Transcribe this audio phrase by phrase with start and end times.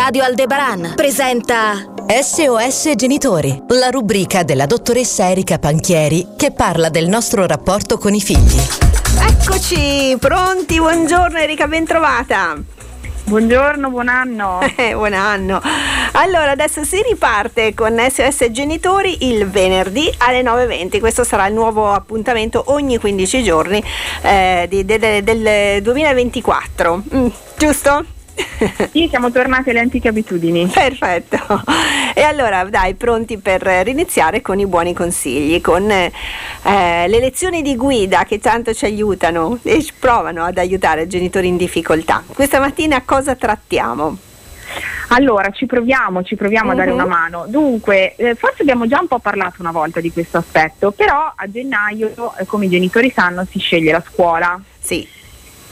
[0.00, 1.72] Radio Aldebaran presenta
[2.06, 8.20] SOS Genitori, la rubrica della dottoressa Erika Panchieri che parla del nostro rapporto con i
[8.20, 8.60] figli.
[9.20, 12.56] Eccoci, pronti, buongiorno Erika, ben trovata.
[13.24, 14.60] Buongiorno, buon anno.
[14.76, 15.60] Eh, buon anno.
[16.12, 21.00] Allora, adesso si riparte con SOS Genitori il venerdì alle 9.20.
[21.00, 23.82] Questo sarà il nuovo appuntamento ogni 15 giorni
[24.22, 27.02] eh, di, de, de, del 2024.
[27.12, 27.26] Mm,
[27.56, 28.04] giusto?
[28.90, 30.66] Sì, siamo tornati alle antiche abitudini.
[30.66, 31.62] Perfetto.
[32.14, 36.10] E allora, dai, pronti per riniziare con i buoni consigli, con eh,
[36.62, 41.56] le lezioni di guida che tanto ci aiutano e provano ad aiutare i genitori in
[41.56, 42.22] difficoltà.
[42.26, 44.16] Questa mattina cosa trattiamo?
[45.08, 46.74] Allora, ci proviamo, ci proviamo uh-huh.
[46.74, 47.10] a dare una mhm.
[47.10, 47.44] mano.
[47.48, 51.50] Dunque, eh, forse abbiamo già un po' parlato una volta di questo aspetto, però a
[51.50, 54.60] gennaio, eh, come i genitori sanno, si sceglie la scuola.
[54.78, 55.16] Sì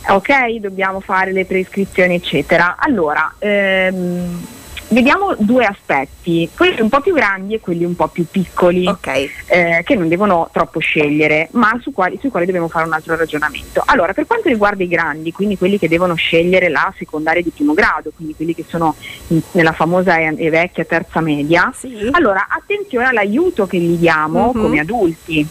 [0.09, 2.77] ok, dobbiamo fare le prescrizioni, eccetera.
[2.79, 4.47] Allora, ehm,
[4.89, 9.31] vediamo due aspetti, quelli un po' più grandi e quelli un po' più piccoli, okay.
[9.47, 13.17] eh, che non devono troppo scegliere, ma su quali, sui quali dobbiamo fare un altro
[13.17, 13.83] ragionamento.
[13.85, 17.75] Allora, per quanto riguarda i grandi, quindi quelli che devono scegliere la secondaria di primo
[17.75, 18.95] grado, quindi quelli che sono
[19.29, 22.09] in, nella famosa e, e, vecchia terza media, sì.
[22.13, 24.61] allora attenzione all'aiuto che gli diamo uh-huh.
[24.61, 25.49] come adulti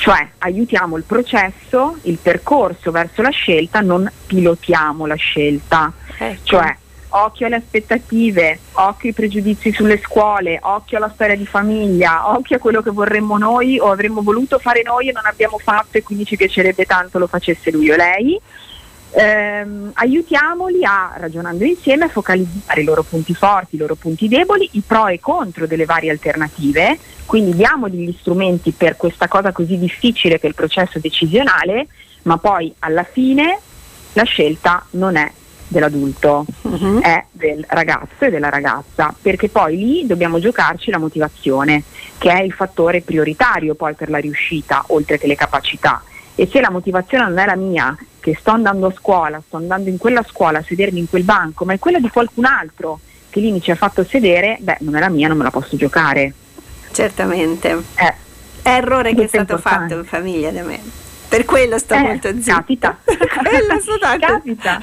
[0.00, 6.40] cioè aiutiamo il processo, il percorso verso la scelta, non pilotiamo la scelta, ecco.
[6.42, 6.74] cioè
[7.10, 12.60] occhio alle aspettative, occhio ai pregiudizi sulle scuole, occhio alla storia di famiglia, occhio a
[12.60, 16.24] quello che vorremmo noi o avremmo voluto fare noi e non abbiamo fatto e quindi
[16.24, 18.40] ci piacerebbe tanto lo facesse lui o lei
[19.10, 24.68] ehm, aiutiamoli a, ragionando insieme, a focalizzare i loro punti forti, i loro punti deboli,
[24.72, 29.78] i pro e contro delle varie alternative, quindi diamo degli strumenti per questa cosa così
[29.78, 31.86] difficile che è il processo decisionale,
[32.22, 33.58] ma poi alla fine
[34.14, 35.30] la scelta non è
[35.70, 37.00] dell'adulto, uh-huh.
[37.00, 41.84] è del ragazzo e della ragazza, perché poi lì dobbiamo giocarci la motivazione,
[42.18, 46.02] che è il fattore prioritario poi per la riuscita, oltre che le capacità.
[46.34, 49.88] E se la motivazione non è la mia, che sto andando a scuola, sto andando
[49.88, 53.40] in quella scuola a sedermi in quel banco, ma è quella di qualcun altro che
[53.40, 55.76] lì mi ci ha fatto sedere, beh, non è la mia, non me la posso
[55.76, 56.32] giocare.
[56.92, 57.82] Certamente.
[57.94, 58.14] Eh,
[58.62, 59.94] Errore che è stato importante.
[59.94, 60.80] fatto in famiglia da me.
[61.30, 62.54] Per quello sto eh, molto zitta.
[62.54, 62.98] Capita.
[63.06, 64.26] quello sto tanto.
[64.26, 64.80] Capita.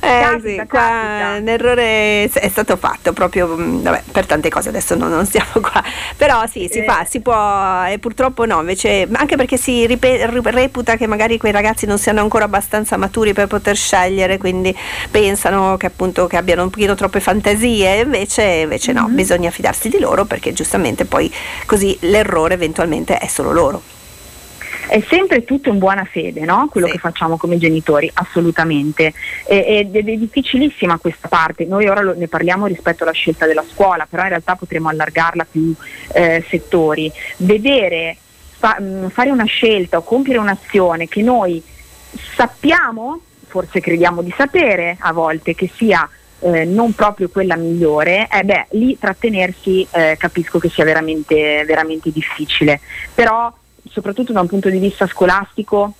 [0.00, 1.36] Eh, capita, sì, capita.
[1.38, 5.60] un errore è stato fatto proprio mm, vabbè, per tante cose, adesso non, non stiamo
[5.60, 5.84] qua.
[6.16, 6.84] Però sì, si eh.
[6.84, 11.52] fa, si può, e purtroppo no, invece, anche perché si ripe, reputa che magari quei
[11.52, 14.74] ragazzi non siano ancora abbastanza maturi per poter scegliere, quindi
[15.10, 19.14] pensano che appunto che abbiano un pochino troppe fantasie, invece, invece no, mm-hmm.
[19.14, 21.30] bisogna fidarsi di loro perché giustamente poi
[21.66, 23.96] così l'errore eventualmente è solo loro
[24.88, 26.68] è sempre tutto in buona fede, no?
[26.70, 26.94] quello sì.
[26.94, 29.12] che facciamo come genitori, assolutamente.
[29.46, 34.06] ed è difficilissima questa parte, noi ora lo, ne parliamo rispetto alla scelta della scuola,
[34.08, 35.74] però in realtà potremmo allargarla a più
[36.12, 37.12] eh, settori.
[37.36, 38.16] Vedere,
[38.56, 41.62] fa, mh, fare una scelta o compiere un'azione che noi
[42.34, 46.08] sappiamo, forse crediamo di sapere a volte, che sia
[46.40, 52.10] eh, non proprio quella migliore, eh beh, lì trattenersi eh, capisco che sia veramente, veramente
[52.10, 52.80] difficile.
[53.14, 53.52] Però
[53.90, 55.94] soprattutto da un punto di vista scolastico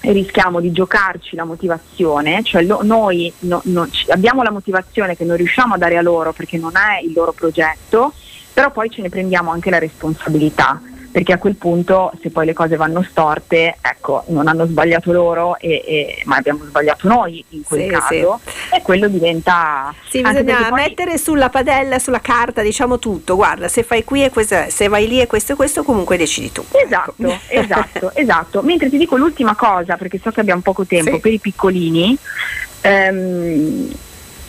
[0.00, 5.36] rischiamo di giocarci la motivazione, cioè lo, noi no, no, abbiamo la motivazione che non
[5.36, 8.12] riusciamo a dare a loro perché non è il loro progetto,
[8.52, 10.80] però poi ce ne prendiamo anche la responsabilità
[11.14, 15.56] perché a quel punto se poi le cose vanno storte, ecco, non hanno sbagliato loro,
[15.60, 18.74] e, e, ma abbiamo sbagliato noi in quel sì, caso sì.
[18.74, 19.94] e quello diventa...
[20.08, 20.72] Sì, bisogna poi...
[20.72, 25.06] mettere sulla padella, sulla carta, diciamo tutto, guarda, se fai qui e questo, se vai
[25.06, 26.64] lì e questo e questo, comunque decidi tu.
[26.72, 27.38] Esatto, ecco.
[27.48, 28.62] esatto, esatto.
[28.62, 31.20] Mentre ti dico l'ultima cosa, perché so che abbiamo poco tempo, sì.
[31.20, 32.18] per i piccolini,
[32.80, 33.88] ehm,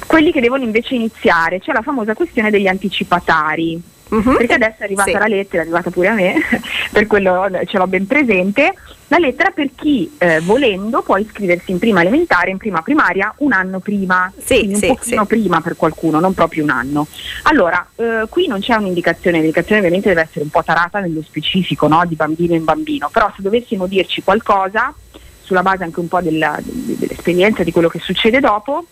[0.08, 4.38] quelli che devono invece iniziare, c'è la famosa questione degli anticipatari Uh-huh.
[4.38, 5.18] Perché adesso è arrivata sì.
[5.18, 6.36] la lettera, è arrivata pure a me,
[6.92, 8.74] per quello ce l'ho ben presente,
[9.08, 13.52] la lettera per chi eh, volendo può iscriversi in prima elementare, in prima primaria un
[13.52, 15.28] anno prima, sì, un sì, pochino sì.
[15.28, 17.07] prima per qualcuno, non proprio un anno.
[17.44, 21.88] Allora, eh, qui non c'è un'indicazione, l'indicazione ovviamente deve essere un po' tarata nello specifico,
[21.88, 22.04] no?
[22.06, 24.94] di bambino in bambino, però se dovessimo dirci qualcosa,
[25.42, 28.86] sulla base anche un po' della, dell'esperienza di quello che succede dopo,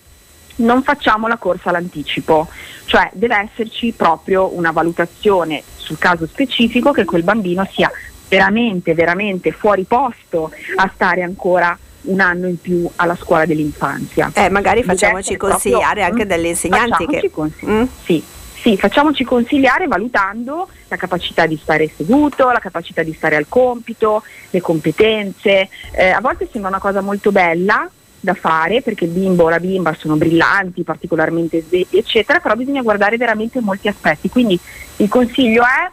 [0.57, 2.47] non facciamo la corsa all'anticipo,
[2.85, 7.91] cioè deve esserci proprio una valutazione sul caso specifico che quel bambino sia
[8.27, 14.31] veramente, veramente fuori posto a stare ancora un anno in più alla scuola dell'infanzia.
[14.33, 17.29] Eh, magari facciamoci consigliare proprio, anche dalle insegnanti che...
[17.31, 17.83] Consig- mm?
[18.03, 18.23] sì,
[18.63, 24.23] sì, facciamoci consigliare valutando la capacità di stare seduto, la capacità di stare al compito,
[24.49, 25.69] le competenze.
[25.91, 27.89] Eh, a volte sembra una cosa molto bella,
[28.23, 32.81] da fare perché il bimbo o la bimba sono brillanti, particolarmente svegli, eccetera, però bisogna
[32.81, 34.29] guardare veramente molti aspetti.
[34.29, 34.57] Quindi
[34.97, 35.91] il consiglio è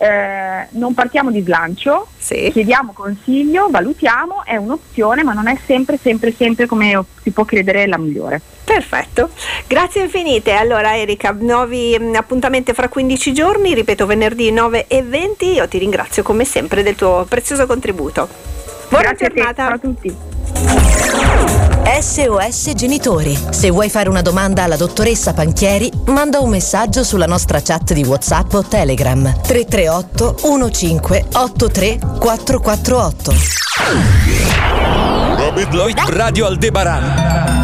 [0.00, 2.50] eh, non partiamo di slancio, sì.
[2.52, 7.86] chiediamo consiglio, valutiamo, è un'opzione, ma non è sempre, sempre, sempre come si può credere
[7.86, 8.40] la migliore.
[8.64, 9.30] Perfetto,
[9.66, 10.52] grazie infinite.
[10.52, 15.78] Allora Erika, nuovi mm, appuntamenti fra 15 giorni, ripeto venerdì 9 e 20, io ti
[15.78, 18.28] ringrazio come sempre del tuo prezioso contributo.
[18.88, 19.66] Buona grazie giornata.
[19.66, 21.26] A, te, a tutti.
[21.84, 23.38] SOS Genitori.
[23.50, 28.04] Se vuoi fare una domanda alla dottoressa Panchieri, manda un messaggio sulla nostra chat di
[28.04, 33.32] WhatsApp o Telegram 338 1583 448.
[36.08, 37.58] Radio Aldebaran